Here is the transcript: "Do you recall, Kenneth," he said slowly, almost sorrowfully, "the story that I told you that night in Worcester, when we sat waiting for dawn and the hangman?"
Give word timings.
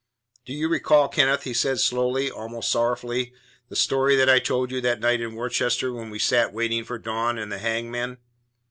"Do 0.45 0.53
you 0.53 0.67
recall, 0.67 1.09
Kenneth," 1.09 1.43
he 1.43 1.53
said 1.53 1.79
slowly, 1.79 2.31
almost 2.31 2.71
sorrowfully, 2.71 3.33
"the 3.69 3.75
story 3.75 4.15
that 4.15 4.31
I 4.31 4.39
told 4.39 4.71
you 4.71 4.81
that 4.81 4.99
night 4.99 5.21
in 5.21 5.35
Worcester, 5.35 5.93
when 5.93 6.09
we 6.09 6.17
sat 6.17 6.51
waiting 6.51 6.83
for 6.83 6.97
dawn 6.97 7.37
and 7.37 7.51
the 7.51 7.59
hangman?" 7.59 8.17